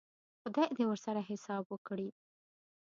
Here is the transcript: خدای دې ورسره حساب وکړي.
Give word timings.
خدای 0.41 0.69
دې 0.77 0.83
ورسره 0.87 1.21
حساب 1.29 1.63
وکړي. 1.67 2.09